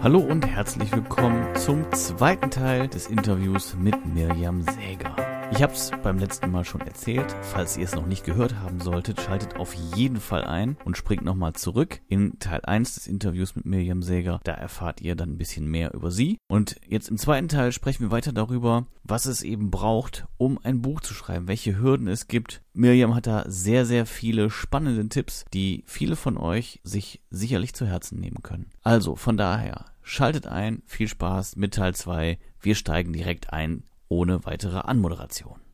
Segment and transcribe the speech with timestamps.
[0.00, 5.27] Hallo und herzlich willkommen zum zweiten Teil des Interviews mit Mirjam Säger.
[5.50, 7.34] Ich habe es beim letzten Mal schon erzählt.
[7.40, 11.24] Falls ihr es noch nicht gehört haben solltet, schaltet auf jeden Fall ein und springt
[11.24, 14.40] nochmal zurück in Teil 1 des Interviews mit Mirjam Säger.
[14.44, 16.36] Da erfahrt ihr dann ein bisschen mehr über sie.
[16.48, 20.82] Und jetzt im zweiten Teil sprechen wir weiter darüber, was es eben braucht, um ein
[20.82, 22.62] Buch zu schreiben, welche Hürden es gibt.
[22.74, 27.86] Mirjam hat da sehr, sehr viele spannende Tipps, die viele von euch sich sicherlich zu
[27.86, 28.70] Herzen nehmen können.
[28.82, 32.38] Also von daher, schaltet ein, viel Spaß mit Teil 2.
[32.60, 35.67] Wir steigen direkt ein ohne weitere Anmoderation.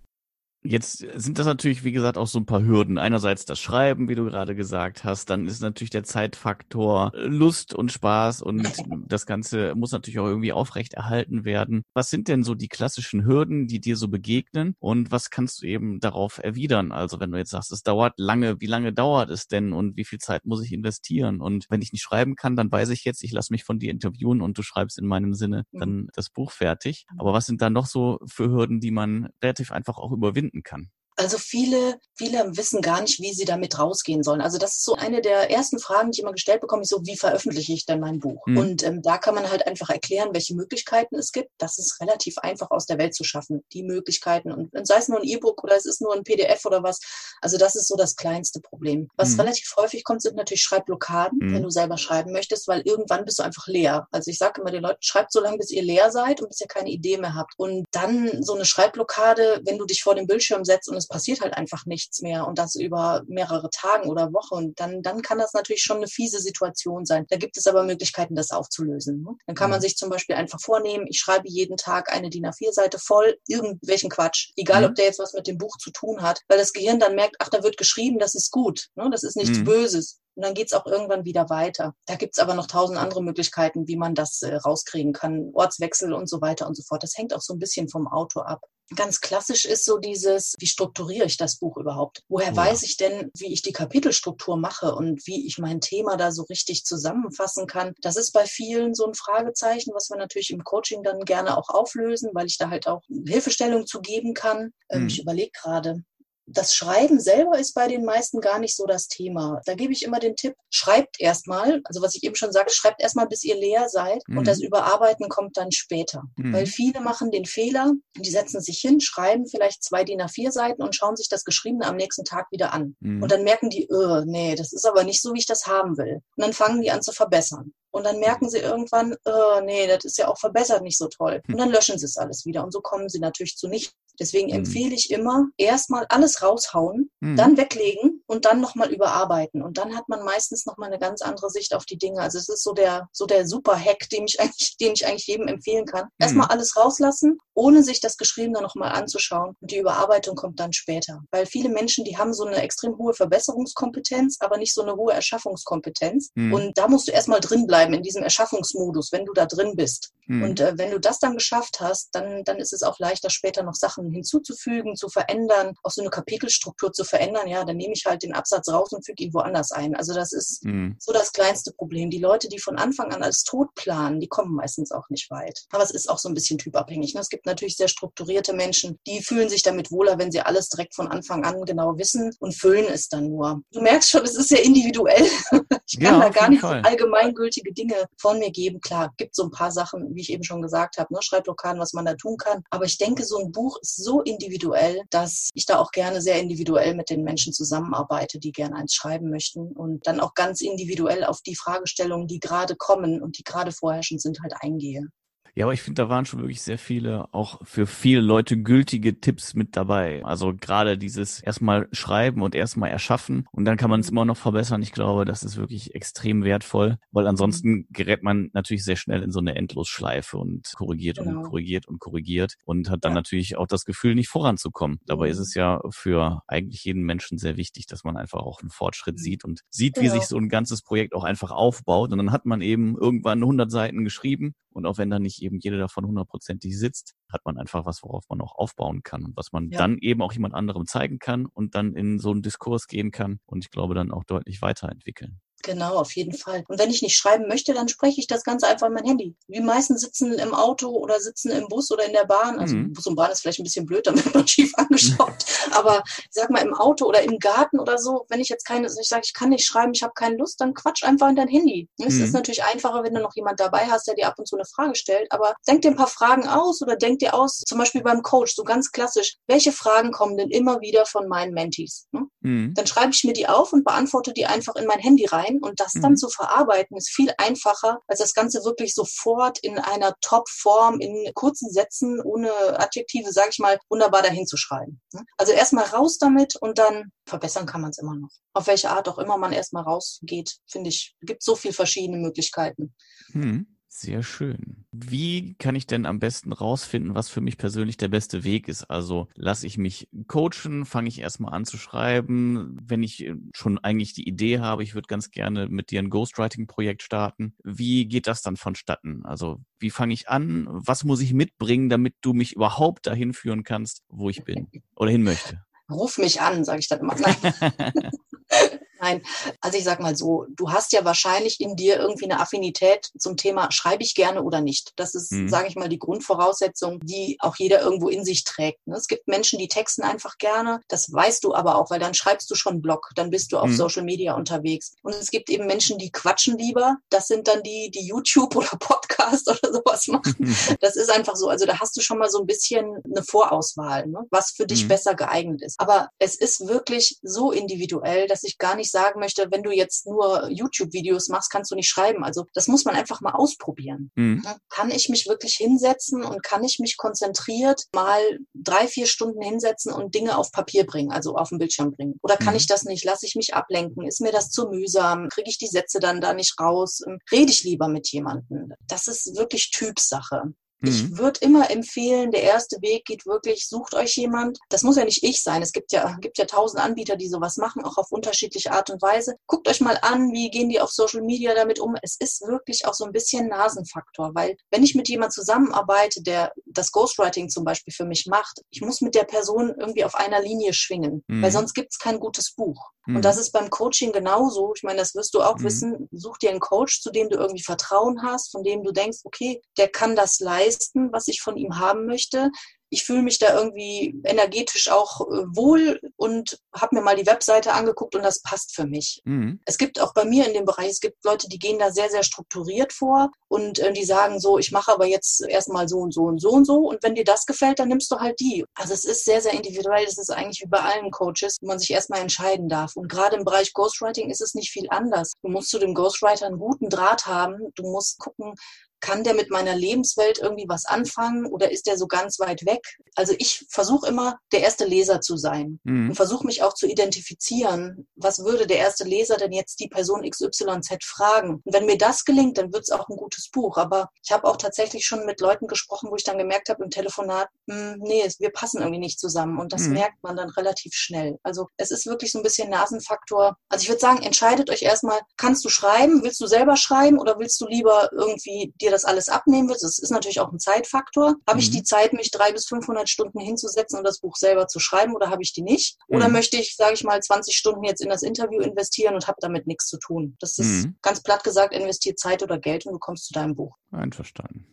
[0.66, 2.96] Jetzt sind das natürlich, wie gesagt, auch so ein paar Hürden.
[2.96, 7.92] Einerseits das Schreiben, wie du gerade gesagt hast, dann ist natürlich der Zeitfaktor Lust und
[7.92, 8.62] Spaß und
[9.06, 11.82] das Ganze muss natürlich auch irgendwie aufrecht erhalten werden.
[11.92, 15.66] Was sind denn so die klassischen Hürden, die dir so begegnen und was kannst du
[15.66, 16.92] eben darauf erwidern?
[16.92, 20.04] Also wenn du jetzt sagst, es dauert lange, wie lange dauert es denn und wie
[20.06, 21.42] viel Zeit muss ich investieren?
[21.42, 23.90] Und wenn ich nicht schreiben kann, dann weiß ich jetzt, ich lasse mich von dir
[23.90, 25.78] interviewen und du schreibst in meinem Sinne mhm.
[25.78, 27.04] dann das Buch fertig.
[27.18, 30.62] Aber was sind da noch so für Hürden, die man relativ einfach auch überwinden finden
[30.62, 30.90] kann.
[31.16, 34.40] Also viele, viele wissen gar nicht, wie sie damit rausgehen sollen.
[34.40, 37.00] Also das ist so eine der ersten Fragen, die ich immer gestellt bekomme, ich so,
[37.04, 38.44] wie veröffentliche ich denn mein Buch?
[38.46, 38.56] Mhm.
[38.56, 41.50] Und ähm, da kann man halt einfach erklären, welche Möglichkeiten es gibt.
[41.58, 44.50] Das ist relativ einfach aus der Welt zu schaffen, die Möglichkeiten.
[44.50, 47.00] Und sei es nur ein E-Book oder es ist nur ein PDF oder was.
[47.40, 49.08] Also das ist so das kleinste Problem.
[49.16, 49.40] Was mhm.
[49.40, 51.54] relativ häufig kommt, sind natürlich Schreibblockaden, mhm.
[51.54, 54.08] wenn du selber schreiben möchtest, weil irgendwann bist du einfach leer.
[54.10, 56.60] Also ich sage immer den Leuten, schreibt so lange, bis ihr leer seid und bis
[56.60, 57.54] ihr keine Idee mehr habt.
[57.56, 61.42] Und dann so eine Schreibblockade, wenn du dich vor den Bildschirm setzt und es passiert
[61.42, 64.54] halt einfach nichts mehr und das über mehrere Tage oder Wochen.
[64.54, 67.24] Und dann, dann kann das natürlich schon eine fiese Situation sein.
[67.28, 69.22] Da gibt es aber Möglichkeiten, das aufzulösen.
[69.22, 69.36] Ne?
[69.46, 69.82] Dann kann man mhm.
[69.82, 74.50] sich zum Beispiel einfach vornehmen, ich schreibe jeden Tag eine DIN A4-Seite voll irgendwelchen Quatsch,
[74.56, 74.88] egal mhm.
[74.88, 77.36] ob der jetzt was mit dem Buch zu tun hat, weil das Gehirn dann merkt,
[77.38, 79.08] ach, da wird geschrieben, das ist gut, ne?
[79.12, 79.64] das ist nichts mhm.
[79.64, 80.18] Böses.
[80.34, 81.94] Und dann geht's auch irgendwann wieder weiter.
[82.06, 85.50] Da gibt's aber noch tausend andere Möglichkeiten, wie man das äh, rauskriegen kann.
[85.54, 87.04] Ortswechsel und so weiter und so fort.
[87.04, 88.62] Das hängt auch so ein bisschen vom Autor ab.
[88.94, 92.22] Ganz klassisch ist so dieses, wie strukturiere ich das Buch überhaupt?
[92.28, 92.56] Woher ja.
[92.56, 96.42] weiß ich denn, wie ich die Kapitelstruktur mache und wie ich mein Thema da so
[96.42, 97.94] richtig zusammenfassen kann?
[98.02, 101.70] Das ist bei vielen so ein Fragezeichen, was wir natürlich im Coaching dann gerne auch
[101.70, 104.72] auflösen, weil ich da halt auch Hilfestellung zu geben kann.
[104.90, 105.08] Ähm, mhm.
[105.08, 106.04] Ich überlege gerade,
[106.46, 109.60] das Schreiben selber ist bei den meisten gar nicht so das Thema.
[109.64, 113.00] Da gebe ich immer den Tipp, schreibt erstmal, also was ich eben schon sagte, schreibt
[113.00, 114.38] erstmal, bis ihr leer seid mhm.
[114.38, 116.22] und das Überarbeiten kommt dann später.
[116.36, 116.52] Mhm.
[116.52, 120.82] Weil viele machen den Fehler, die setzen sich hin, schreiben vielleicht zwei DIN A4 Seiten
[120.82, 122.96] und schauen sich das Geschriebene am nächsten Tag wieder an.
[123.00, 123.22] Mhm.
[123.22, 125.96] Und dann merken die, oh, nee, das ist aber nicht so, wie ich das haben
[125.96, 126.20] will.
[126.36, 127.72] Und dann fangen die an zu verbessern.
[127.94, 131.40] Und dann merken sie irgendwann, oh, nee, das ist ja auch verbessert nicht so toll.
[131.46, 132.64] Und dann löschen sie es alles wieder.
[132.64, 133.94] Und so kommen sie natürlich zu nichts.
[134.18, 134.56] Deswegen mhm.
[134.56, 137.36] empfehle ich immer, erstmal alles raushauen, mhm.
[137.36, 139.62] dann weglegen und dann nochmal überarbeiten.
[139.62, 142.20] Und dann hat man meistens nochmal eine ganz andere Sicht auf die Dinge.
[142.20, 145.26] Also es ist so der, so der super Hack, den ich eigentlich, den ich eigentlich
[145.26, 146.04] jedem empfehlen kann.
[146.04, 146.10] Mhm.
[146.18, 149.54] Erstmal alles rauslassen, ohne sich das Geschriebene nochmal anzuschauen.
[149.60, 151.20] Und die Überarbeitung kommt dann später.
[151.30, 155.12] Weil viele Menschen, die haben so eine extrem hohe Verbesserungskompetenz, aber nicht so eine hohe
[155.12, 156.30] Erschaffungskompetenz.
[156.34, 156.52] Mhm.
[156.52, 159.74] Und da musst du erstmal drin bleiben bleiben in diesem Erschaffungsmodus, wenn du da drin
[159.76, 160.12] bist.
[160.26, 160.42] Mhm.
[160.42, 163.62] Und äh, wenn du das dann geschafft hast, dann, dann ist es auch leichter, später
[163.62, 167.48] noch Sachen hinzuzufügen, zu verändern, auch so eine Kapitelstruktur zu verändern.
[167.48, 169.94] Ja, dann nehme ich halt den Absatz raus und füge ihn woanders ein.
[169.94, 170.96] Also das ist mhm.
[170.98, 172.10] so das kleinste Problem.
[172.10, 175.64] Die Leute, die von Anfang an als tot planen, die kommen meistens auch nicht weit.
[175.70, 177.14] Aber es ist auch so ein bisschen typabhängig.
[177.14, 177.20] Ne?
[177.20, 180.94] Es gibt natürlich sehr strukturierte Menschen, die fühlen sich damit wohler, wenn sie alles direkt
[180.94, 183.62] von Anfang an genau wissen und füllen es dann nur.
[183.72, 185.26] Du merkst schon, es ist sehr individuell.
[185.86, 188.80] ich kann ja, da gar nicht so allgemeingültige Dinge von mir geben.
[188.80, 191.92] Klar, gibt so ein paar Sachen, wie ich eben schon gesagt habe, ne, Schreibblockaden, was
[191.92, 192.62] man da tun kann.
[192.70, 196.40] Aber ich denke, so ein Buch ist so individuell, dass ich da auch gerne sehr
[196.40, 201.24] individuell mit den Menschen zusammenarbeite, die gerne eins schreiben möchten und dann auch ganz individuell
[201.24, 205.08] auf die Fragestellungen, die gerade kommen und die gerade vorherrschend sind, halt eingehe.
[205.56, 209.20] Ja, aber ich finde, da waren schon wirklich sehr viele, auch für viele Leute gültige
[209.20, 210.24] Tipps mit dabei.
[210.24, 214.36] Also gerade dieses erstmal schreiben und erstmal erschaffen und dann kann man es immer noch
[214.36, 214.82] verbessern.
[214.82, 219.30] Ich glaube, das ist wirklich extrem wertvoll, weil ansonsten gerät man natürlich sehr schnell in
[219.30, 221.38] so eine Endlosschleife und korrigiert genau.
[221.38, 223.16] und korrigiert und korrigiert und hat dann ja.
[223.16, 224.98] natürlich auch das Gefühl, nicht voranzukommen.
[225.06, 228.70] Dabei ist es ja für eigentlich jeden Menschen sehr wichtig, dass man einfach auch einen
[228.70, 229.22] Fortschritt mhm.
[229.22, 230.06] sieht und sieht, genau.
[230.06, 232.10] wie sich so ein ganzes Projekt auch einfach aufbaut.
[232.10, 235.58] Und dann hat man eben irgendwann 100 Seiten geschrieben und auch wenn da nicht eben
[235.58, 239.52] jede davon hundertprozentig sitzt, hat man einfach was, worauf man auch aufbauen kann und was
[239.52, 239.78] man ja.
[239.78, 243.38] dann eben auch jemand anderem zeigen kann und dann in so einen Diskurs gehen kann
[243.46, 245.40] und ich glaube dann auch deutlich weiterentwickeln.
[245.64, 246.62] Genau, auf jeden Fall.
[246.68, 249.34] Und wenn ich nicht schreiben möchte, dann spreche ich das Ganze einfach in mein Handy.
[249.48, 252.58] Die meisten sitzen im Auto oder sitzen im Bus oder in der Bahn.
[252.58, 252.92] Also mhm.
[252.92, 255.34] Bus und Bahn ist vielleicht ein bisschen blöd, damit man schief angeschaut.
[255.72, 258.86] Aber ich sag mal im Auto oder im Garten oder so, wenn ich jetzt keine,
[258.86, 261.48] ich sage, ich kann nicht schreiben, ich habe keine Lust, dann quatsch einfach in dein
[261.48, 261.88] Handy.
[261.98, 262.24] Es mhm.
[262.24, 264.66] ist natürlich einfacher, wenn du noch jemand dabei hast, der dir ab und zu eine
[264.66, 265.32] Frage stellt.
[265.32, 268.54] Aber denk dir ein paar Fragen aus oder denk dir aus, zum Beispiel beim Coach,
[268.54, 272.06] so ganz klassisch, welche Fragen kommen denn immer wieder von meinen Mentees?
[272.12, 272.26] Ne?
[272.40, 272.74] Mhm.
[272.74, 275.80] Dann schreibe ich mir die auf und beantworte die einfach in mein Handy rein und
[275.80, 276.16] das dann mhm.
[276.16, 281.70] zu verarbeiten ist viel einfacher, als das Ganze wirklich sofort in einer Top-Form, in kurzen
[281.70, 285.00] Sätzen, ohne Adjektive, sage ich mal, wunderbar dahin zu schreiben.
[285.36, 288.30] Also erstmal raus damit und dann verbessern kann man es immer noch.
[288.52, 292.94] Auf welche Art auch immer man erstmal rausgeht, finde ich, gibt so viele verschiedene Möglichkeiten.
[293.32, 293.73] Hm.
[293.96, 294.84] Sehr schön.
[294.90, 298.90] Wie kann ich denn am besten rausfinden, was für mich persönlich der beste Weg ist?
[298.90, 303.78] Also lasse ich mich coachen, fange ich erstmal an zu schreiben, wenn ich äh, schon
[303.78, 307.54] eigentlich die Idee habe, ich würde ganz gerne mit dir ein Ghostwriting-Projekt starten.
[307.62, 309.24] Wie geht das dann vonstatten?
[309.24, 310.66] Also wie fange ich an?
[310.70, 314.66] Was muss ich mitbringen, damit du mich überhaupt dahin führen kannst, wo ich bin
[314.96, 315.62] oder hin möchte?
[315.88, 317.14] Ruf mich an, sage ich dann immer.
[319.04, 319.22] Nein,
[319.60, 323.36] also ich sag mal so, du hast ja wahrscheinlich in dir irgendwie eine Affinität zum
[323.36, 324.92] Thema, schreibe ich gerne oder nicht.
[324.96, 325.46] Das ist, mhm.
[325.46, 328.86] sage ich mal, die Grundvoraussetzung, die auch jeder irgendwo in sich trägt.
[328.86, 328.96] Ne?
[328.96, 330.80] Es gibt Menschen, die texten einfach gerne.
[330.88, 333.68] Das weißt du aber auch, weil dann schreibst du schon Blog, dann bist du auf
[333.68, 333.76] mhm.
[333.76, 334.94] Social Media unterwegs.
[335.02, 336.96] Und es gibt eben Menschen, die quatschen lieber.
[337.10, 340.34] Das sind dann die, die YouTube oder Podcast oder sowas machen.
[340.38, 340.56] Mhm.
[340.80, 341.48] Das ist einfach so.
[341.48, 344.24] Also da hast du schon mal so ein bisschen eine Vorauswahl, ne?
[344.30, 344.88] was für dich mhm.
[344.88, 345.78] besser geeignet ist.
[345.78, 350.06] Aber es ist wirklich so individuell, dass ich gar nicht sagen möchte, wenn du jetzt
[350.06, 352.24] nur YouTube-Videos machst, kannst du nicht schreiben.
[352.24, 354.10] Also das muss man einfach mal ausprobieren.
[354.14, 354.46] Mhm.
[354.70, 358.20] Kann ich mich wirklich hinsetzen und kann ich mich konzentriert mal
[358.54, 362.14] drei, vier Stunden hinsetzen und Dinge auf Papier bringen, also auf den Bildschirm bringen?
[362.22, 362.58] Oder kann mhm.
[362.58, 363.04] ich das nicht?
[363.04, 364.06] Lasse ich mich ablenken?
[364.06, 365.28] Ist mir das zu mühsam?
[365.28, 367.02] Kriege ich die Sätze dann da nicht raus?
[367.32, 368.72] Rede ich lieber mit jemandem?
[368.88, 370.54] Das ist wirklich Typsache.
[370.86, 371.18] Ich mhm.
[371.18, 374.58] würde immer empfehlen, der erste Weg geht wirklich, sucht euch jemand.
[374.68, 375.62] Das muss ja nicht ich sein.
[375.62, 379.02] Es gibt ja, gibt ja tausend Anbieter, die sowas machen, auch auf unterschiedliche Art und
[379.02, 379.36] Weise.
[379.46, 381.94] Guckt euch mal an, wie gehen die auf Social Media damit um.
[382.02, 386.52] Es ist wirklich auch so ein bisschen Nasenfaktor, weil wenn ich mit jemand zusammenarbeite, der
[386.66, 390.40] das Ghostwriting zum Beispiel für mich macht, ich muss mit der Person irgendwie auf einer
[390.40, 391.42] Linie schwingen, mhm.
[391.42, 392.90] weil sonst gibt es kein gutes Buch.
[393.06, 393.16] Mhm.
[393.16, 394.72] Und das ist beim Coaching genauso.
[394.74, 395.64] Ich meine, das wirst du auch mhm.
[395.64, 396.08] wissen.
[396.12, 399.60] Such dir einen Coach, zu dem du irgendwie Vertrauen hast, von dem du denkst, okay,
[399.76, 400.73] der kann das leisten,
[401.12, 402.50] was ich von ihm haben möchte
[402.94, 407.72] ich fühle mich da irgendwie energetisch auch äh, wohl und habe mir mal die Webseite
[407.72, 409.20] angeguckt und das passt für mich.
[409.24, 409.60] Mhm.
[409.66, 412.08] Es gibt auch bei mir in dem Bereich, es gibt Leute, die gehen da sehr,
[412.08, 416.14] sehr strukturiert vor und äh, die sagen so, ich mache aber jetzt erstmal so und
[416.14, 418.64] so und so und so und wenn dir das gefällt, dann nimmst du halt die.
[418.76, 420.04] Also es ist sehr, sehr individuell.
[420.06, 422.94] Es ist eigentlich wie bei allen Coaches, wo man sich erstmal entscheiden darf.
[422.94, 425.32] Und gerade im Bereich Ghostwriting ist es nicht viel anders.
[425.42, 427.72] Du musst zu dem Ghostwriter einen guten Draht haben.
[427.74, 428.54] Du musst gucken,
[429.04, 432.80] kann der mit meiner Lebenswelt irgendwie was anfangen oder ist der so ganz weit weg?
[433.14, 436.08] Also ich versuche immer, der erste Leser zu sein mhm.
[436.08, 438.08] und versuche mich auch zu identifizieren.
[438.16, 441.60] Was würde der erste Leser denn jetzt die Person XYZ fragen?
[441.64, 443.76] Und wenn mir das gelingt, dann wird es auch ein gutes Buch.
[443.76, 446.88] Aber ich habe auch tatsächlich schon mit Leuten gesprochen, wo ich dann gemerkt habe im
[446.88, 449.58] Telefonat, hm, nee, wir passen irgendwie nicht zusammen.
[449.58, 449.94] Und das mhm.
[449.94, 451.38] merkt man dann relativ schnell.
[451.42, 453.58] Also es ist wirklich so ein bisschen Nasenfaktor.
[453.68, 456.22] Also ich würde sagen, entscheidet euch erstmal, kannst du schreiben?
[456.22, 459.82] Willst du selber schreiben oder willst du lieber irgendwie dir das alles abnehmen wird.
[459.82, 461.36] Das ist natürlich auch ein Zeitfaktor.
[461.46, 461.58] Habe mhm.
[461.58, 465.14] ich die Zeit, mich drei bis 500 Stunden hinzusetzen und das Buch selber zu schreiben
[465.14, 465.98] oder habe ich die nicht?
[466.08, 466.34] Oder mhm.
[466.34, 469.66] möchte ich, sage ich mal, 20 Stunden jetzt in das Interview investieren und habe damit
[469.66, 470.36] nichts zu tun?
[470.40, 470.96] Das ist mhm.
[471.02, 473.76] ganz platt gesagt, investiert Zeit oder Geld und du kommst zu deinem Buch.
[473.90, 474.66] Einverstanden.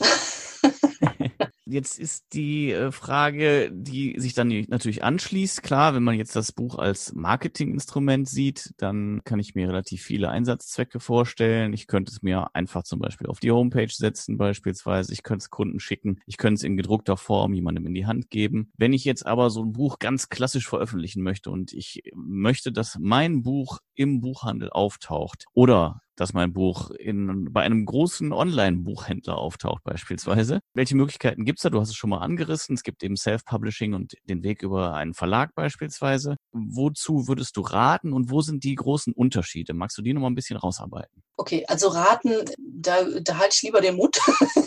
[1.70, 5.62] Jetzt ist die äh, Frage, die sich dann natürlich anschließt.
[5.62, 10.30] Klar, wenn man jetzt das Buch als Marketinginstrument sieht, dann kann ich mir relativ viele
[10.30, 11.72] Einsatzzwecke vorstellen.
[11.72, 15.12] Ich könnte es mir einfach zum Beispiel auf die Homepage setzen, beispielsweise.
[15.12, 16.18] Ich könnte es Kunden schicken.
[16.26, 18.72] Ich könnte es in gedruckter Form jemandem in die Hand geben.
[18.76, 22.98] Wenn ich jetzt aber so ein Buch ganz klassisch veröffentlichen möchte und ich möchte, dass
[22.98, 29.82] mein Buch im Buchhandel auftaucht oder dass mein Buch in, bei einem großen Online-Buchhändler auftaucht
[29.84, 30.60] beispielsweise.
[30.74, 31.70] Welche Möglichkeiten gibt's da?
[31.70, 32.74] Du hast es schon mal angerissen.
[32.74, 36.36] Es gibt eben Self-Publishing und den Weg über einen Verlag beispielsweise.
[36.52, 39.72] Wozu würdest du raten und wo sind die großen Unterschiede?
[39.72, 41.22] Magst du die noch mal ein bisschen rausarbeiten?
[41.38, 44.18] Okay, also raten, da, da halte ich lieber den Mut.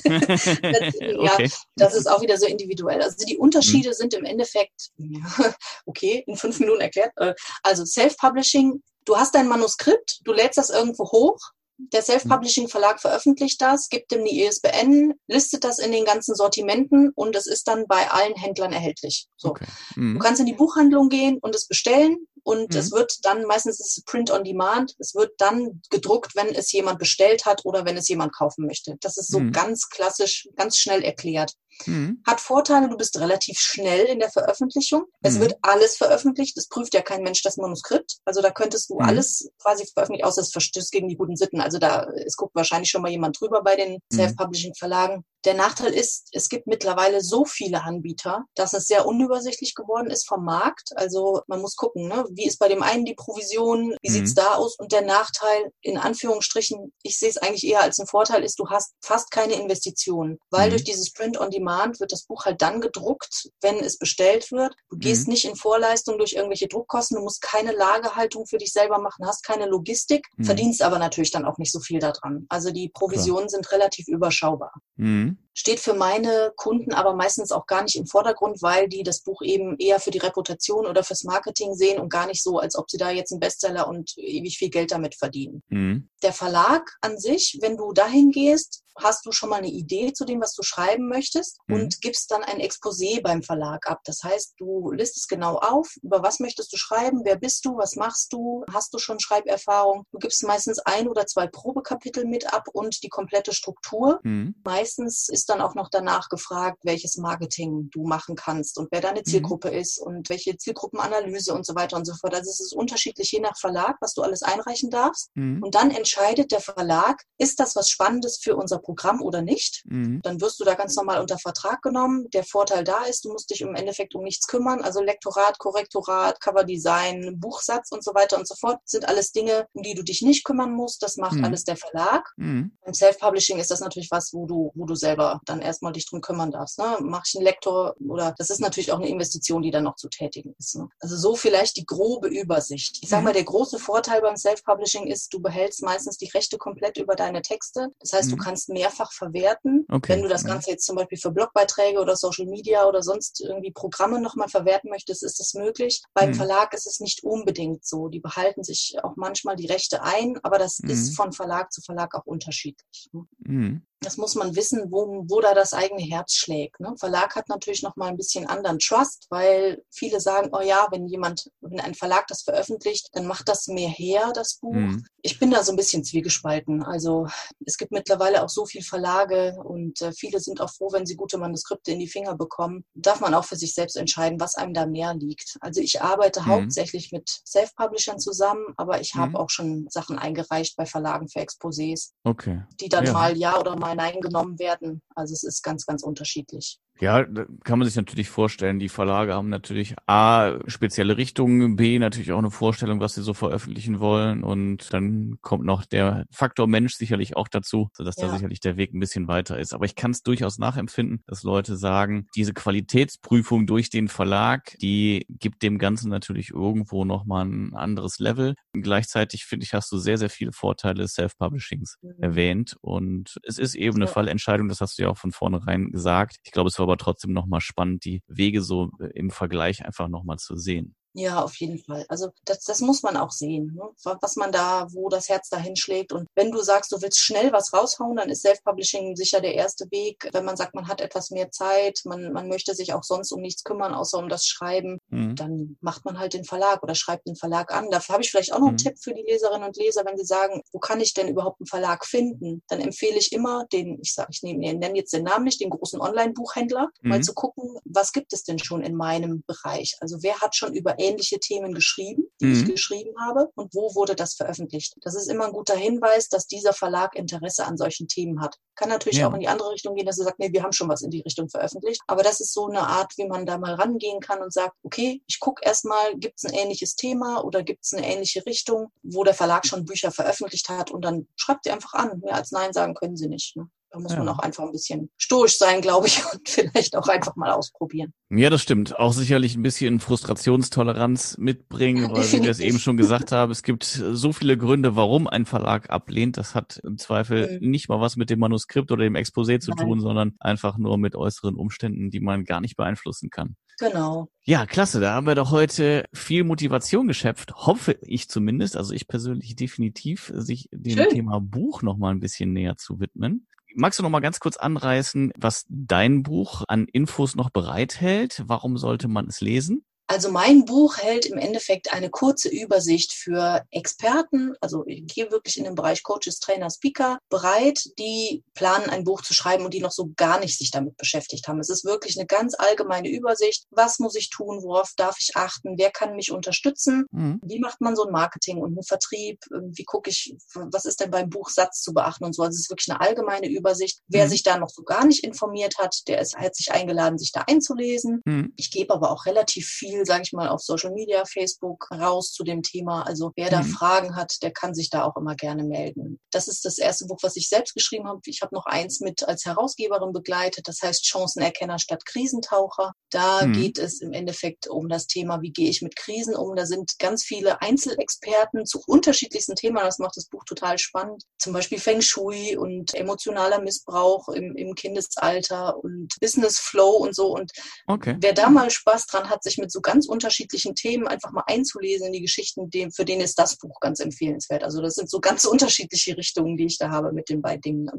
[0.04, 0.46] das,
[1.00, 1.52] ja, okay.
[1.76, 3.00] das ist auch wieder so individuell.
[3.00, 3.94] Also die Unterschiede hm.
[3.94, 5.22] sind im Endeffekt, ja,
[5.86, 7.12] okay, in fünf Minuten erklärt.
[7.18, 11.38] Äh, also Self-Publishing du hast dein Manuskript, du lädst das irgendwo hoch,
[11.78, 17.36] der Self-Publishing-Verlag veröffentlicht das, gibt ihm die ISBN, listet das in den ganzen Sortimenten und
[17.36, 19.28] es ist dann bei allen Händlern erhältlich.
[19.38, 19.50] So.
[19.50, 19.66] Okay.
[19.96, 20.14] Mhm.
[20.16, 22.80] Du kannst in die Buchhandlung gehen und es bestellen und mhm.
[22.80, 26.72] es wird dann, meistens ist es Print on Demand, es wird dann gedruckt, wenn es
[26.72, 28.96] jemand bestellt hat oder wenn es jemand kaufen möchte.
[29.02, 29.52] Das ist so mhm.
[29.52, 31.54] ganz klassisch, ganz schnell erklärt.
[31.86, 32.22] Mhm.
[32.26, 35.06] Hat Vorteile, du bist relativ schnell in der Veröffentlichung.
[35.22, 35.42] Es mhm.
[35.42, 36.58] wird alles veröffentlicht.
[36.58, 38.18] Es prüft ja kein Mensch das Manuskript.
[38.26, 39.06] Also da könntest du mhm.
[39.06, 41.62] alles quasi veröffentlichen, außer es verstößt gegen die guten Sitten.
[41.62, 44.16] Also da, es guckt wahrscheinlich schon mal jemand drüber bei den mhm.
[44.16, 45.24] Self-Publishing-Verlagen.
[45.46, 50.26] Der Nachteil ist, es gibt mittlerweile so viele Anbieter, dass es sehr unübersichtlich geworden ist
[50.26, 50.92] vom Markt.
[50.96, 52.26] Also man muss gucken, ne?
[52.32, 54.14] wie ist bei dem einen die Provision, wie mhm.
[54.14, 54.78] sieht's da aus?
[54.80, 58.70] Und der Nachteil, in Anführungsstrichen, ich sehe es eigentlich eher als ein Vorteil, ist, du
[58.70, 60.72] hast fast keine Investitionen, weil mhm.
[60.72, 64.76] durch dieses Print on Demand wird das Buch halt dann gedruckt, wenn es bestellt wird.
[64.90, 65.34] Du gehst mhm.
[65.34, 69.44] nicht in Vorleistung durch irgendwelche Druckkosten, du musst keine Lagerhaltung für dich selber machen, hast
[69.44, 70.44] keine Logistik, mhm.
[70.44, 72.46] verdienst aber natürlich dann auch nicht so viel daran.
[72.50, 73.62] Also die Provisionen Klar.
[73.62, 74.74] sind relativ überschaubar.
[74.98, 79.22] Mhm steht für meine Kunden aber meistens auch gar nicht im Vordergrund, weil die das
[79.22, 82.76] Buch eben eher für die Reputation oder fürs Marketing sehen und gar nicht so, als
[82.76, 85.62] ob sie da jetzt einen Bestseller und ewig viel Geld damit verdienen.
[85.70, 86.10] Mhm.
[86.24, 90.26] Der Verlag an sich, wenn du dahin gehst, hast du schon mal eine Idee zu
[90.26, 91.76] dem, was du schreiben möchtest mhm.
[91.76, 94.02] und gibst dann ein Exposé beim Verlag ab.
[94.06, 97.96] Das heißt, du listest genau auf, über was möchtest du schreiben, wer bist du, was
[97.96, 100.06] machst du, hast du schon Schreiberfahrung.
[100.12, 104.20] Du gibst meistens ein oder zwei Probekapitel mit ab und die komplette Struktur.
[104.24, 104.56] Mhm.
[104.64, 109.22] Meistens ist dann auch noch danach gefragt, welches Marketing du machen kannst und wer deine
[109.22, 109.26] mhm.
[109.26, 109.78] Zielgruppe mhm.
[109.78, 112.34] ist und welche Zielgruppenanalyse und so weiter und so fort.
[112.34, 115.30] Also es ist unterschiedlich je nach Verlag, was du alles einreichen darfst.
[115.36, 115.64] Mhm.
[115.64, 119.84] Und dann entscheidet der Verlag, ist das was Spannendes für unser Programm oder nicht.
[119.86, 120.22] Mhm.
[120.22, 122.30] Dann wirst du da ganz normal unter Vertrag genommen.
[122.32, 124.82] Der Vorteil da ist, du musst dich im Endeffekt um nichts kümmern.
[124.82, 129.82] Also Lektorat, Korrektorat, Coverdesign, Buchsatz und so weiter und so fort sind alles Dinge, um
[129.82, 131.02] die du dich nicht kümmern musst.
[131.02, 131.46] Das macht mhm.
[131.46, 132.32] alles der Verlag.
[132.38, 132.72] Mhm.
[132.84, 136.22] Beim Self-Publishing ist das natürlich was, wo du, wo du selber dann erstmal dich drum
[136.22, 136.78] kümmern darfst.
[136.78, 136.98] Ne?
[137.02, 140.10] Mach ich einen Lektor oder das ist natürlich auch eine Investition, die dann noch zu
[140.10, 140.76] tätigen ist.
[140.76, 140.88] Ne?
[141.00, 143.00] Also so vielleicht die grobe Übersicht.
[143.02, 143.26] Ich sage mhm.
[143.26, 147.42] mal, der große Vorteil beim Self-Publishing ist, du behältst meistens die Rechte komplett über deine
[147.42, 147.90] Texte.
[148.00, 148.40] Das heißt, du mhm.
[148.42, 149.86] kannst mehrfach verwerten.
[149.90, 150.14] Okay.
[150.14, 153.72] Wenn du das Ganze jetzt zum Beispiel für Blogbeiträge oder Social Media oder sonst irgendwie
[153.72, 156.02] Programme nochmal verwerten möchtest, ist das möglich.
[156.14, 156.36] Beim mhm.
[156.36, 158.08] Verlag ist es nicht unbedingt so.
[158.10, 160.90] Die behalten sich auch manchmal die Rechte ein, aber das mhm.
[160.90, 163.10] ist von Verlag zu Verlag auch unterschiedlich.
[163.14, 163.26] Ne?
[163.40, 163.86] Mhm.
[164.04, 166.80] Das muss man wissen, wo, wo da das eigene Herz schlägt.
[166.80, 166.94] Ne?
[166.98, 171.08] Verlag hat natürlich noch mal ein bisschen anderen Trust, weil viele sagen, oh ja, wenn
[171.08, 174.74] jemand, wenn ein Verlag das veröffentlicht, dann macht das mehr her, das Buch.
[174.74, 175.06] Mhm.
[175.22, 176.84] Ich bin da so ein bisschen zwiegespalten.
[176.84, 177.28] Also
[177.66, 181.16] es gibt mittlerweile auch so viele Verlage und äh, viele sind auch froh, wenn sie
[181.16, 182.86] gute Manuskripte in die Finger bekommen.
[182.94, 185.58] Darf man auch für sich selbst entscheiden, was einem da mehr liegt.
[185.62, 186.48] Also ich arbeite mhm.
[186.48, 189.36] hauptsächlich mit Self-Publishern zusammen, aber ich habe mhm.
[189.38, 192.64] auch schon Sachen eingereicht bei Verlagen für Exposés, okay.
[192.80, 193.14] die dann ja.
[193.14, 195.02] mal ja oder mal hineingenommen werden.
[195.16, 196.80] Also es ist ganz, ganz unterschiedlich.
[197.00, 197.24] Ja,
[197.64, 198.80] kann man sich natürlich vorstellen.
[198.80, 203.34] Die Verlage haben natürlich A, spezielle Richtungen, B, natürlich auch eine Vorstellung, was sie so
[203.34, 204.44] veröffentlichen wollen.
[204.44, 208.28] Und dann kommt noch der Faktor Mensch sicherlich auch dazu, sodass ja.
[208.28, 209.74] da sicherlich der Weg ein bisschen weiter ist.
[209.74, 215.26] Aber ich kann es durchaus nachempfinden, dass Leute sagen, diese Qualitätsprüfung durch den Verlag, die
[215.28, 218.54] gibt dem Ganzen natürlich irgendwo nochmal ein anderes Level.
[218.74, 222.12] Und gleichzeitig finde ich, hast du sehr, sehr viele Vorteile des Self-Publishings mhm.
[222.22, 222.78] erwähnt.
[222.82, 226.38] Und es ist eben eine Fallentscheidung, das hast du ja auch von vornherein gesagt.
[226.44, 230.08] Ich glaube, es war aber trotzdem nochmal spannend, die Wege so äh, im Vergleich einfach
[230.08, 230.96] nochmal zu sehen.
[231.16, 232.06] Ja, auf jeden Fall.
[232.10, 233.84] Also das, das muss man auch sehen, ne?
[234.04, 236.12] was man da, wo das Herz dahin schlägt.
[236.12, 239.86] Und wenn du sagst, du willst schnell was raushauen, dann ist Self-Publishing sicher der erste
[239.92, 240.28] Weg.
[240.34, 243.42] Wenn man sagt, man hat etwas mehr Zeit, man, man möchte sich auch sonst um
[243.42, 245.36] nichts kümmern, außer um das Schreiben, mhm.
[245.36, 247.92] dann macht man halt den Verlag oder schreibt den Verlag an.
[247.92, 248.84] Dafür habe ich vielleicht auch noch einen mhm.
[248.84, 251.68] Tipp für die Leserinnen und Leser, wenn sie sagen, wo kann ich denn überhaupt einen
[251.68, 252.64] Verlag finden?
[252.70, 255.70] Dann empfehle ich immer den, ich sage, ich nehme, nenne jetzt den Namen nicht, den
[255.70, 257.10] großen Online-Buchhändler, mhm.
[257.10, 259.96] mal zu gucken, was gibt es denn schon in meinem Bereich?
[260.00, 262.54] Also wer hat schon über ähnliche Themen geschrieben, die mhm.
[262.54, 264.96] ich geschrieben habe und wo wurde das veröffentlicht.
[265.02, 268.58] Das ist immer ein guter Hinweis, dass dieser Verlag Interesse an solchen Themen hat.
[268.76, 269.28] Kann natürlich ja.
[269.28, 271.12] auch in die andere Richtung gehen, dass er sagt, nee, wir haben schon was in
[271.12, 272.02] die Richtung veröffentlicht.
[272.08, 275.22] Aber das ist so eine Art, wie man da mal rangehen kann und sagt, okay,
[275.28, 279.24] ich gucke erstmal, gibt es ein ähnliches Thema oder gibt es eine ähnliche Richtung, wo
[279.24, 282.20] der Verlag schon Bücher veröffentlicht hat und dann schreibt ihr einfach an.
[282.20, 283.56] Mehr als Nein sagen können sie nicht.
[283.56, 283.70] Ne?
[283.94, 284.18] Da muss ja.
[284.18, 288.12] man auch einfach ein bisschen stoisch sein, glaube ich, und vielleicht auch einfach mal ausprobieren.
[288.32, 288.98] Ja, das stimmt.
[288.98, 293.62] Auch sicherlich ein bisschen Frustrationstoleranz mitbringen, weil wie wir es eben schon gesagt haben, es
[293.62, 296.38] gibt so viele Gründe, warum ein Verlag ablehnt.
[296.38, 297.70] Das hat im Zweifel mhm.
[297.70, 299.86] nicht mal was mit dem Manuskript oder dem Exposé zu Nein.
[299.86, 303.56] tun, sondern einfach nur mit äußeren Umständen, die man gar nicht beeinflussen kann.
[303.78, 304.28] Genau.
[304.44, 305.02] Ja, klasse.
[305.02, 307.54] Da haben wir doch heute viel Motivation geschöpft.
[307.54, 308.76] Hoffe ich zumindest.
[308.76, 311.10] Also ich persönlich definitiv, sich dem Schön.
[311.10, 313.48] Thema Buch noch mal ein bisschen näher zu widmen.
[313.76, 318.44] Magst du noch mal ganz kurz anreißen, was dein Buch an Infos noch bereithält?
[318.46, 319.84] Warum sollte man es lesen?
[320.08, 325.58] Also mein Buch hält im Endeffekt eine kurze Übersicht für Experten, also ich gehe wirklich
[325.58, 329.80] in den Bereich Coaches, Trainer, Speaker bereit, die planen ein Buch zu schreiben und die
[329.80, 331.60] noch so gar nicht sich damit beschäftigt haben.
[331.60, 333.66] Es ist wirklich eine ganz allgemeine Übersicht.
[333.72, 334.62] Was muss ich tun?
[334.62, 335.78] Worauf darf ich achten?
[335.78, 337.06] Wer kann mich unterstützen?
[337.12, 337.40] Mhm.
[337.44, 339.40] Wie macht man so ein Marketing und einen Vertrieb?
[339.50, 342.44] Wie gucke ich, was ist denn beim Buchsatz zu beachten und so?
[342.44, 344.02] Also es ist wirklich eine allgemeine Übersicht.
[344.08, 344.30] Wer mhm.
[344.30, 347.42] sich da noch so gar nicht informiert hat, der ist, hat sich eingeladen, sich da
[347.48, 348.22] einzulesen.
[348.26, 348.54] Mhm.
[348.58, 352.44] Ich gebe aber auch relativ viel, sage ich mal, auf Social Media, Facebook raus zu
[352.44, 353.04] dem Thema.
[353.04, 353.68] Also wer da mhm.
[353.68, 356.20] Fragen hat, der kann sich da auch immer gerne melden.
[356.32, 358.20] Das ist das erste Buch, was ich selbst geschrieben habe.
[358.26, 360.68] Ich habe noch eins mit als Herausgeberin begleitet.
[360.68, 362.94] Das heißt Chancenerkenner statt Krisentaucher.
[363.10, 363.54] Da mhm.
[363.54, 366.56] geht es im Endeffekt um das Thema, wie gehe ich mit Krisen um.
[366.56, 369.78] Da sind ganz viele Einzelexperten zu unterschiedlichsten Themen.
[369.78, 371.24] Das macht das Buch total spannend.
[371.38, 377.34] Zum Beispiel Feng Shui und emotionaler Missbrauch im, im Kindesalter und Business Flow und so.
[377.34, 377.52] Und
[377.88, 378.18] okay.
[378.20, 382.08] wer da mal Spaß dran hat, sich mit so ganz unterschiedlichen Themen einfach mal einzulesen
[382.08, 384.64] in die Geschichten, für den ist das Buch ganz empfehlenswert.
[384.64, 387.90] Also das sind so ganz unterschiedliche Richtungen, die ich da habe mit den beiden Dingen.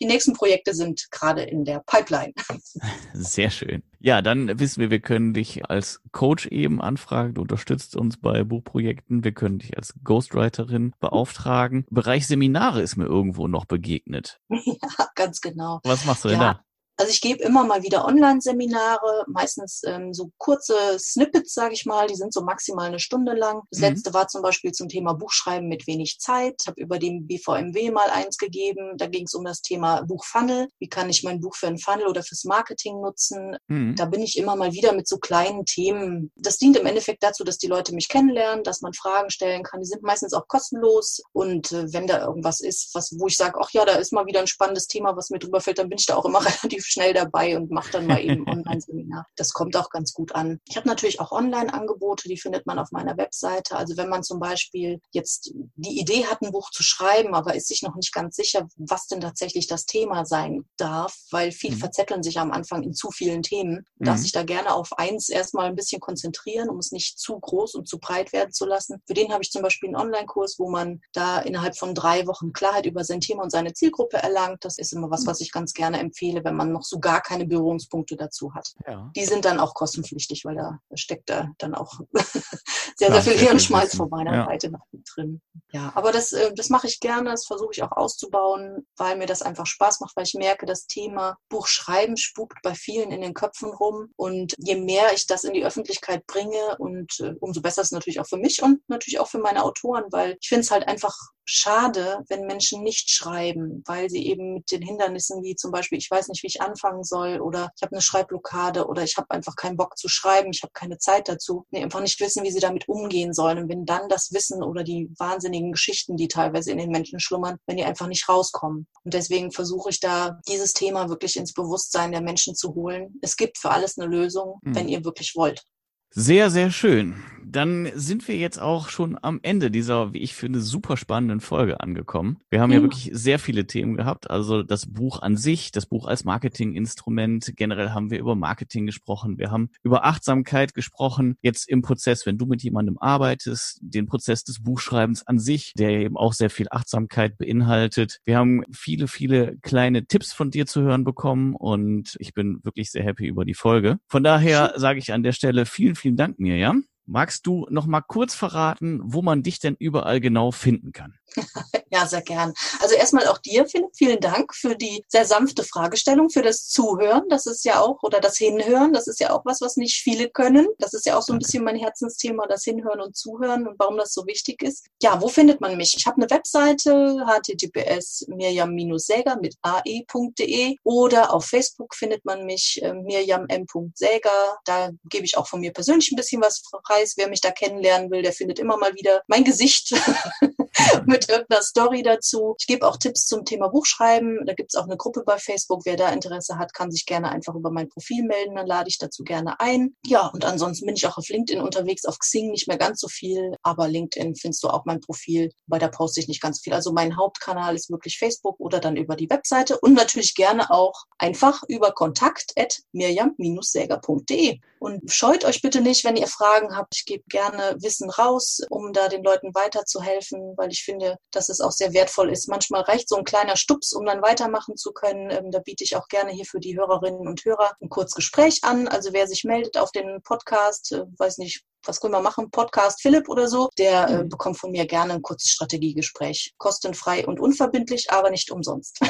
[0.00, 2.32] Die nächsten Projekte sind gerade in der Pipeline.
[3.12, 3.82] Sehr schön.
[4.00, 7.34] Ja, dann wissen wir, wir können dich als Coach eben anfragen.
[7.34, 9.24] Du unterstützt uns bei Buchprojekten.
[9.24, 11.86] Wir können dich als Ghostwriterin beauftragen.
[11.90, 14.40] Bereich Seminare ist mir irgendwo noch begegnet.
[14.64, 15.80] Ja, ganz genau.
[15.84, 16.54] Was machst du denn ja.
[16.54, 16.64] da?
[16.96, 22.06] Also ich gebe immer mal wieder Online-Seminare, meistens ähm, so kurze Snippets, sage ich mal,
[22.06, 23.62] die sind so maximal eine Stunde lang.
[23.70, 23.86] Das mhm.
[23.86, 26.54] letzte war zum Beispiel zum Thema Buchschreiben mit wenig Zeit.
[26.60, 28.96] Ich habe über den BVMW mal eins gegeben.
[28.96, 30.68] Da ging es um das Thema Buchfunnel.
[30.78, 33.56] Wie kann ich mein Buch für einen Funnel oder fürs Marketing nutzen?
[33.66, 33.96] Mhm.
[33.96, 36.30] Da bin ich immer mal wieder mit so kleinen Themen.
[36.36, 39.80] Das dient im Endeffekt dazu, dass die Leute mich kennenlernen, dass man Fragen stellen kann.
[39.80, 41.22] Die sind meistens auch kostenlos.
[41.32, 44.26] Und äh, wenn da irgendwas ist, was, wo ich sage, ach ja, da ist mal
[44.26, 46.83] wieder ein spannendes Thema, was mir drüber fällt, dann bin ich da auch immer relativ
[46.84, 49.26] relativ schnell dabei und mache dann mal eben Online-Seminar.
[49.36, 50.60] Das kommt auch ganz gut an.
[50.68, 53.76] Ich habe natürlich auch Online-Angebote, die findet man auf meiner Webseite.
[53.76, 57.68] Also wenn man zum Beispiel jetzt die Idee hat, ein Buch zu schreiben, aber ist
[57.68, 61.80] sich noch nicht ganz sicher, was denn tatsächlich das Thema sein darf, weil viele mhm.
[61.80, 64.04] verzetteln sich am Anfang in zu vielen Themen, mhm.
[64.04, 67.74] darf sich da gerne auf eins erstmal ein bisschen konzentrieren, um es nicht zu groß
[67.74, 69.02] und zu breit werden zu lassen.
[69.06, 72.52] Für den habe ich zum Beispiel einen Online-Kurs, wo man da innerhalb von drei Wochen
[72.52, 74.64] Klarheit über sein Thema und seine Zielgruppe erlangt.
[74.64, 77.46] Das ist immer was, was ich ganz gerne empfehle, wenn man noch so gar keine
[77.46, 78.74] Berührungspunkte dazu hat.
[78.86, 79.10] Ja.
[79.16, 82.00] Die sind dann auch kostenpflichtig, weil da steckt da dann auch
[82.96, 84.44] sehr, sehr viel Hirnschmalz von meiner ja.
[84.46, 85.40] Seite noch mit drin.
[85.72, 89.26] Ja, aber das, äh, das mache ich gerne, das versuche ich auch auszubauen, weil mir
[89.26, 93.34] das einfach Spaß macht, weil ich merke, das Thema Buchschreiben spukt bei vielen in den
[93.34, 94.12] Köpfen rum.
[94.16, 97.92] Und je mehr ich das in die Öffentlichkeit bringe und äh, umso besser ist es
[97.92, 100.86] natürlich auch für mich und natürlich auch für meine Autoren, weil ich finde es halt
[100.86, 105.98] einfach schade, wenn Menschen nicht schreiben, weil sie eben mit den Hindernissen wie zum Beispiel,
[105.98, 109.30] ich weiß nicht, wie ich anfangen soll oder ich habe eine Schreibblockade oder ich habe
[109.30, 112.50] einfach keinen Bock zu schreiben, ich habe keine Zeit dazu, nee, einfach nicht wissen, wie
[112.50, 113.58] sie damit umgehen sollen.
[113.58, 117.58] Und wenn dann das Wissen oder die wahnsinnigen Geschichten, die teilweise in den Menschen schlummern,
[117.66, 118.86] wenn die einfach nicht rauskommen.
[119.04, 123.18] Und deswegen versuche ich da dieses Thema wirklich ins Bewusstsein der Menschen zu holen.
[123.22, 124.74] Es gibt für alles eine Lösung, mhm.
[124.74, 125.62] wenn ihr wirklich wollt.
[126.10, 127.22] Sehr, sehr schön.
[127.46, 131.80] Dann sind wir jetzt auch schon am Ende dieser, wie ich finde, super spannenden Folge
[131.80, 132.38] angekommen.
[132.50, 134.30] Wir haben ja, ja wirklich sehr viele Themen gehabt.
[134.30, 137.52] Also das Buch an sich, das Buch als Marketinginstrument.
[137.56, 139.38] Generell haben wir über Marketing gesprochen.
[139.38, 141.36] Wir haben über Achtsamkeit gesprochen.
[141.42, 145.90] Jetzt im Prozess, wenn du mit jemandem arbeitest, den Prozess des Buchschreibens an sich, der
[145.90, 148.20] eben auch sehr viel Achtsamkeit beinhaltet.
[148.24, 152.90] Wir haben viele, viele kleine Tipps von dir zu hören bekommen und ich bin wirklich
[152.90, 153.98] sehr happy über die Folge.
[154.08, 156.84] Von daher sage ich an der Stelle vielen, vielen Dank, Mirjam.
[157.06, 161.18] Magst du noch mal kurz verraten, wo man dich denn überall genau finden kann?
[161.90, 162.52] ja, sehr gern.
[162.80, 167.24] Also erstmal auch dir, Philipp, vielen Dank für die sehr sanfte Fragestellung, für das Zuhören.
[167.28, 170.28] Das ist ja auch, oder das Hinhören, das ist ja auch was, was nicht viele
[170.30, 170.66] können.
[170.78, 171.46] Das ist ja auch so ein Danke.
[171.46, 174.86] bisschen mein Herzensthema, das Hinhören und Zuhören und warum das so wichtig ist.
[175.02, 175.94] Ja, wo findet man mich?
[175.96, 182.92] Ich habe eine Webseite, https mirjam-säger mit ae.de oder auf Facebook findet man mich, äh,
[182.92, 184.58] mirjam m.säger.
[184.64, 186.62] Da gebe ich auch von mir persönlich ein bisschen was
[186.94, 187.14] preis.
[187.16, 189.92] Wer mich da kennenlernen will, der findet immer mal wieder mein Gesicht
[191.06, 192.56] mit irgendeiner Story dazu.
[192.58, 194.44] Ich gebe auch Tipps zum Thema Buchschreiben.
[194.46, 195.82] Da gibt es auch eine Gruppe bei Facebook.
[195.84, 198.56] Wer da Interesse hat, kann sich gerne einfach über mein Profil melden.
[198.56, 199.94] Dann lade ich dazu gerne ein.
[200.06, 203.08] Ja, und ansonsten bin ich auch auf LinkedIn unterwegs, auf Xing nicht mehr ganz so
[203.08, 206.72] viel, aber LinkedIn findest du auch mein Profil, weil da poste ich nicht ganz viel.
[206.72, 211.04] Also mein Hauptkanal ist wirklich Facebook oder dann über die Webseite und natürlich gerne auch
[211.18, 214.60] einfach über kontakt.mirjam-säger.de.
[214.84, 216.90] Und scheut euch bitte nicht, wenn ihr Fragen habt, habe.
[216.92, 221.60] Ich gebe gerne Wissen raus, um da den Leuten weiterzuhelfen, weil ich finde, dass es
[221.60, 222.48] auch sehr wertvoll ist.
[222.48, 225.30] Manchmal reicht so ein kleiner Stups, um dann weitermachen zu können.
[225.30, 228.88] Ähm, da biete ich auch gerne hier für die Hörerinnen und Hörer ein Kurzgespräch an.
[228.88, 233.02] Also wer sich meldet auf den Podcast, äh, weiß nicht, was können wir machen, Podcast
[233.02, 234.28] Philipp oder so, der äh, mhm.
[234.28, 236.54] bekommt von mir gerne ein kurzes Strategiegespräch.
[236.58, 239.00] Kostenfrei und unverbindlich, aber nicht umsonst.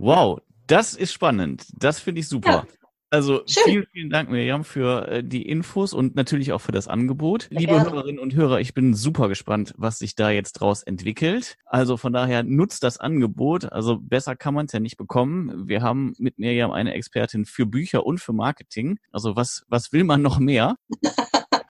[0.00, 1.64] Wow, das ist spannend.
[1.72, 2.50] Das finde ich super.
[2.50, 2.87] Ja.
[3.10, 3.62] Also Schön.
[3.64, 7.48] vielen, vielen Dank, Miriam, für äh, die Infos und natürlich auch für das Angebot.
[7.50, 7.90] Ja, Liebe gerne.
[7.90, 11.56] Hörerinnen und Hörer, ich bin super gespannt, was sich da jetzt draus entwickelt.
[11.64, 13.72] Also von daher nutzt das Angebot.
[13.72, 15.68] Also besser kann man es ja nicht bekommen.
[15.68, 18.98] Wir haben mit Miriam eine Expertin für Bücher und für Marketing.
[19.10, 20.76] Also was, was will man noch mehr?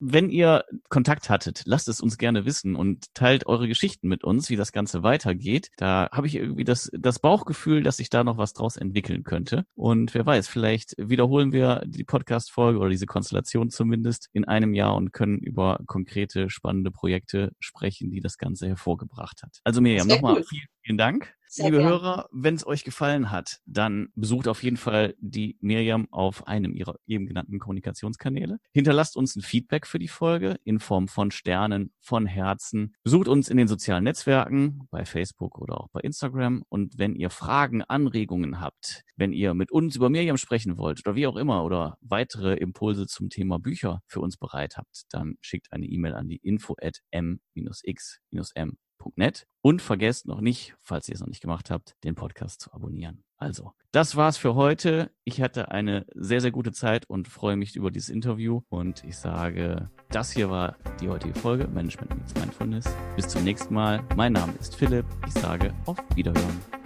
[0.00, 4.50] wenn ihr Kontakt hattet, lasst es uns gerne wissen und teilt eure Geschichten mit uns,
[4.50, 5.70] wie das Ganze weitergeht.
[5.76, 9.64] Da habe ich irgendwie das, das Bauchgefühl, dass sich da noch was draus entwickeln könnte.
[9.74, 14.94] Und wer weiß, vielleicht wiederholen wir die Podcast-Folge oder diese Konstellation zumindest in einem Jahr
[14.94, 19.60] und können über konkrete, spannende Projekte sprechen, die das Ganze hervorgebracht hat.
[19.64, 21.37] Also Miriam, nochmal vielen, vielen Dank.
[21.48, 21.88] Sehr Liebe gern.
[21.88, 26.74] Hörer, wenn es euch gefallen hat, dann besucht auf jeden Fall die Miriam auf einem
[26.74, 28.58] ihrer eben genannten Kommunikationskanäle.
[28.72, 32.94] Hinterlasst uns ein Feedback für die Folge in Form von Sternen, von Herzen.
[33.02, 36.62] Besucht uns in den sozialen Netzwerken, bei Facebook oder auch bei Instagram.
[36.68, 41.16] Und wenn ihr Fragen, Anregungen habt, wenn ihr mit uns über Miriam sprechen wollt oder
[41.16, 45.72] wie auch immer oder weitere Impulse zum Thema Bücher für uns bereit habt, dann schickt
[45.72, 48.76] eine E-Mail an die info at m-x-m
[49.08, 49.46] podcast.net.
[49.60, 53.24] Und vergesst noch nicht, falls ihr es noch nicht gemacht habt, den Podcast zu abonnieren.
[53.36, 55.10] Also, das war's für heute.
[55.24, 58.62] Ich hatte eine sehr, sehr gute Zeit und freue mich über dieses Interview.
[58.68, 62.86] Und ich sage, das hier war die heutige Folge Management meets Mindfulness.
[63.16, 64.02] Bis zum nächsten Mal.
[64.16, 65.06] Mein Name ist Philipp.
[65.26, 66.77] Ich sage auf Wiederhören.